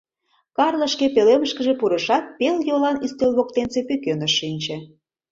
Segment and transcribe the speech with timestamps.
[0.57, 4.77] Карло шке пӧлемышкыже пурышат, пел йолан ӱстел воктенсе пӱкеныш шинче.